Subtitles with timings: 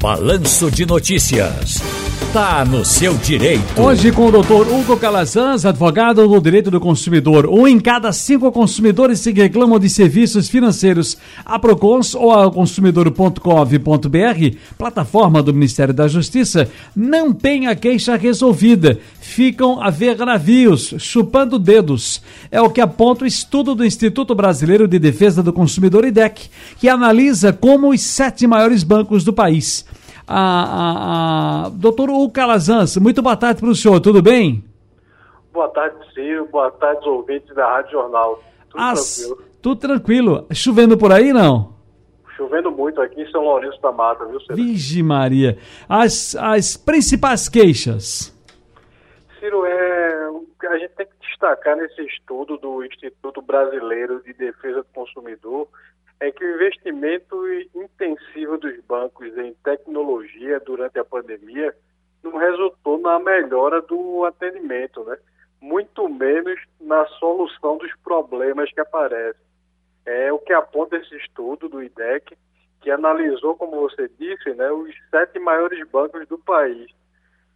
[0.00, 2.07] Balanço de Notícias.
[2.32, 3.80] Tá no seu direito.
[3.80, 7.46] Hoje com o doutor Hugo Calazans, advogado do direito do consumidor.
[7.46, 11.16] Um em cada cinco consumidores que reclamam de serviços financeiros.
[11.42, 18.98] A Procons ou a consumidor.gov.br, plataforma do Ministério da Justiça, não tem a queixa resolvida.
[19.20, 22.20] Ficam a ver navios, chupando dedos.
[22.50, 26.90] É o que aponta o estudo do Instituto Brasileiro de Defesa do Consumidor, IDEC, que
[26.90, 29.86] analisa como os sete maiores bancos do país
[30.28, 31.68] a, a, a...
[31.70, 34.64] Doutor Hugo Calazans, muito boa tarde para o senhor, tudo bem?
[35.52, 36.46] Boa tarde, Ciro.
[36.46, 38.42] Boa tarde, ouvintes da Rádio Jornal.
[38.70, 39.16] Tudo As...
[39.16, 39.48] tranquilo?
[39.60, 40.46] Tudo tranquilo.
[40.52, 41.74] Chovendo por aí, não?
[42.36, 44.54] Chovendo muito aqui em São Lourenço da Mata, viu, Ciro?
[44.54, 45.58] Vige Maria.
[45.88, 48.32] As, as principais queixas?
[49.40, 50.30] Ciro, é,
[50.68, 55.68] a gente tem que destacar nesse estudo do Instituto Brasileiro de Defesa do Consumidor
[56.20, 57.36] é que o investimento
[57.74, 61.74] intensivo dos bancos em tecnologia durante a pandemia
[62.22, 65.16] não resultou na melhora do atendimento, né?
[65.60, 69.40] muito menos na solução dos problemas que aparecem.
[70.04, 72.36] É o que aponta esse estudo do IDEC,
[72.80, 76.90] que analisou, como você disse, né, os sete maiores bancos do país.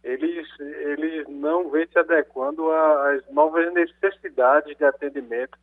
[0.03, 5.57] Eles, eles não vêm se adequando às novas necessidades de atendimento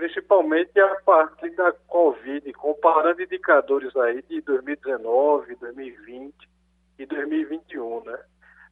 [0.00, 6.34] principalmente a partir da Covid, comparando indicadores aí de 2019, 2020
[6.98, 8.18] e 2021, né?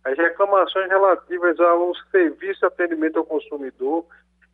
[0.04, 4.06] As reclamações relativas ao serviço de atendimento ao consumidor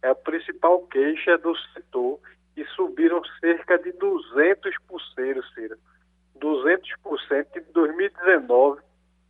[0.03, 2.19] é a principal queixa do setor
[2.57, 5.77] e subiram cerca de 200%, Ciro.
[6.41, 8.83] 200% de 2019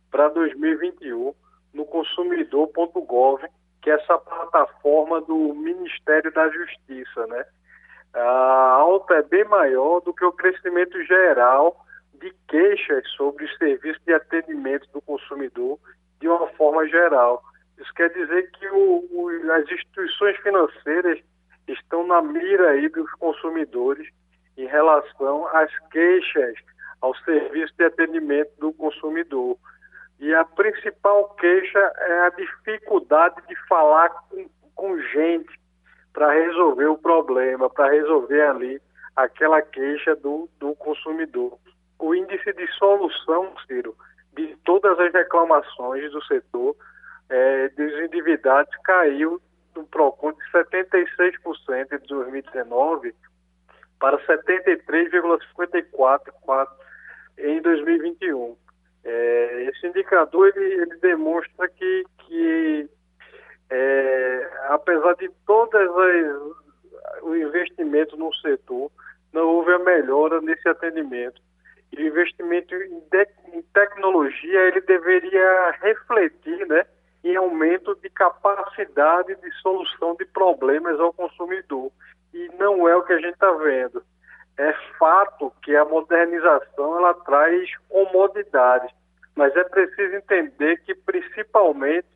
[0.09, 1.31] para 2021
[1.75, 3.45] no consumidor.gov
[3.85, 7.45] que é essa plataforma do Ministério da Justiça, né?
[8.15, 14.11] A alta é bem maior do que o crescimento geral de queixas sobre serviço de
[14.11, 15.77] atendimento do consumidor
[16.19, 17.43] de uma forma geral.
[17.77, 21.19] Isso quer dizer que o, o, as instituições financeiras
[21.67, 24.09] estão na mira aí dos consumidores
[24.57, 26.55] em relação às queixas
[27.01, 29.55] ao serviço de atendimento do consumidor.
[30.19, 35.59] E a principal queixa é a dificuldade de falar com, com gente
[36.13, 38.81] para resolver o problema, para resolver ali
[39.15, 41.59] aquela queixa do, do consumidor.
[41.99, 43.95] O índice de solução, Ciro,
[44.33, 46.75] de todas as reclamações do setor
[47.29, 49.39] é, dos endividados caiu
[49.73, 53.15] do PROCON de 76% em 2019
[53.99, 56.67] para 73,54%
[57.37, 58.57] em 2021.
[59.05, 62.89] É, esse indicador ele, ele demonstra que, que
[63.69, 68.91] é, apesar de todas as, o investimento no setor,
[69.31, 71.39] não houve a melhora nesse atendimento.
[71.91, 76.85] E o investimento em, de, em tecnologia ele deveria refletir, né,
[77.23, 81.91] em aumento de capacidade de solução de problemas ao consumidor.
[82.33, 84.03] E não é o que a gente está vendo
[84.57, 88.89] é fato que a modernização ela traz comodidades,
[89.35, 92.07] mas é preciso entender que principalmente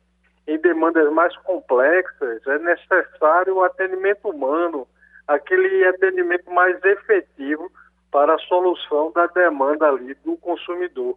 [0.46, 4.86] em demandas mais complexas é necessário o atendimento humano,
[5.28, 7.70] aquele atendimento mais efetivo
[8.10, 11.16] para a solução da demanda ali do consumidor.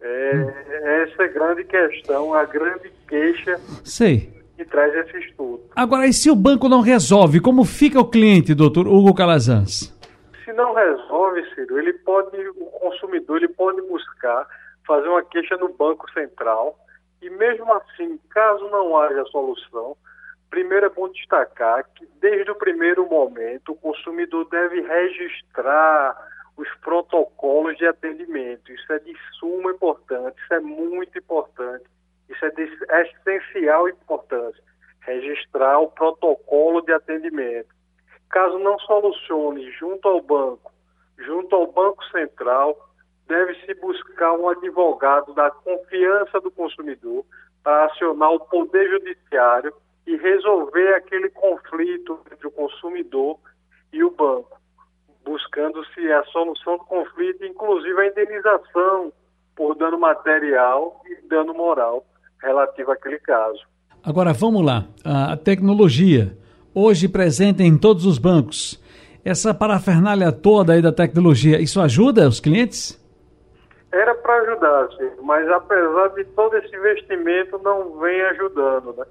[0.00, 4.32] É, essa é a grande questão, a grande queixa Sei.
[4.56, 5.62] que traz esse estudo.
[5.74, 9.93] Agora, e se o banco não resolve, como fica o cliente, doutor Hugo Calazans?
[10.44, 14.46] Se não resolve, Ciro, ele pode, o consumidor ele pode buscar
[14.86, 16.78] fazer uma queixa no Banco Central
[17.22, 19.96] e mesmo assim, caso não haja solução,
[20.50, 26.16] primeiro é bom destacar que desde o primeiro momento o consumidor deve registrar
[26.56, 28.70] os protocolos de atendimento.
[28.70, 31.84] Isso é de suma importância, isso é muito importante,
[32.28, 34.62] isso é de essencial importância.
[35.00, 37.74] Registrar o protocolo de atendimento.
[38.34, 40.72] Caso não solucione junto ao banco,
[41.16, 42.76] junto ao Banco Central,
[43.28, 47.24] deve-se buscar um advogado da confiança do consumidor
[47.62, 49.72] para acionar o Poder Judiciário
[50.04, 53.38] e resolver aquele conflito entre o consumidor
[53.92, 54.58] e o banco,
[55.24, 59.12] buscando-se a solução do conflito, inclusive a indenização
[59.54, 62.04] por dano material e dano moral
[62.42, 63.62] relativo àquele caso.
[64.02, 66.36] Agora vamos lá, a tecnologia
[66.74, 68.82] hoje presente em todos os bancos.
[69.24, 73.00] Essa parafernália toda aí da tecnologia, isso ajuda os clientes?
[73.92, 79.04] Era para ajudar, sim, mas apesar de todo esse investimento, não vem ajudando, né?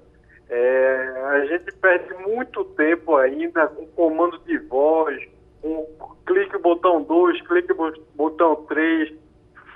[0.50, 5.18] É, a gente perde muito tempo ainda com comando de voz,
[5.62, 5.86] com
[6.26, 7.72] clique botão 2, clique
[8.14, 9.14] botão 3,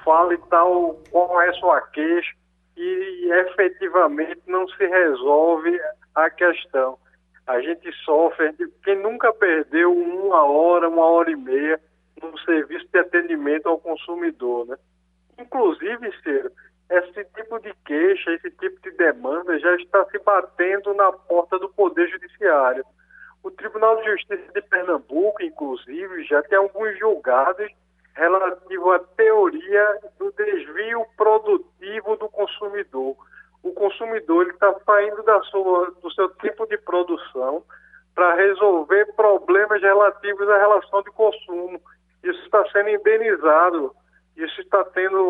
[0.05, 2.33] fale tal qual é sua queixa
[2.77, 5.81] e efetivamente não se resolve
[6.15, 6.99] a questão.
[7.49, 8.53] A gente sofre,
[8.85, 11.81] quem nunca perdeu uma hora, uma hora e meia
[12.23, 14.77] no serviço de atendimento ao consumidor, né?
[15.39, 16.51] Inclusive, Ciro,
[16.91, 21.71] esse tipo de queixa, esse tipo de demanda já está se batendo na porta do
[21.71, 22.85] Poder Judiciário.
[23.43, 27.73] O Tribunal de Justiça de Pernambuco, inclusive, já tem alguns julgados
[28.15, 33.17] relativo à teoria do desvio produtivo do consumidor.
[33.63, 37.63] O consumidor está saindo da sua, do seu tipo de produção
[38.15, 41.81] para resolver problemas relativos à relação de consumo.
[42.23, 43.95] Isso está sendo indenizado,
[44.37, 45.23] isso está tendo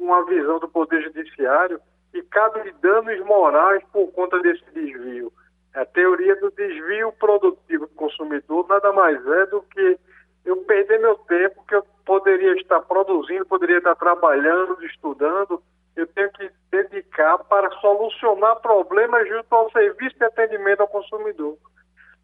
[0.00, 1.80] uma visão do Poder Judiciário
[2.12, 5.32] e cabe danos morais por conta desse desvio.
[5.74, 9.98] A teoria do desvio produtivo do consumidor nada mais é do que
[10.44, 15.62] eu perder meu tempo que eu poderia estar produzindo, poderia estar trabalhando, estudando,
[15.96, 21.56] eu tenho que dedicar para solucionar problemas junto ao serviço de atendimento ao consumidor.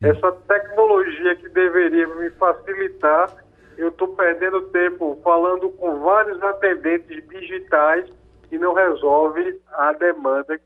[0.02, 3.30] Essa tecnologia que deveria me facilitar,
[3.78, 8.04] eu estou perdendo tempo falando com vários atendentes digitais
[8.50, 10.60] e não resolve a demanda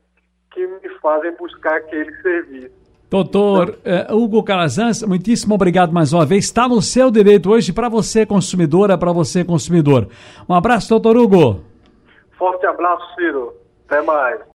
[0.51, 2.75] que me fazem buscar aquele serviço.
[3.09, 3.77] Doutor
[4.09, 6.43] uh, Hugo Calazans, muitíssimo obrigado mais uma vez.
[6.43, 10.09] Está no seu direito hoje para você, consumidora, para você, consumidor.
[10.49, 11.66] Um abraço, doutor Hugo.
[12.37, 13.53] Forte abraço, Ciro.
[13.87, 14.39] Até mais.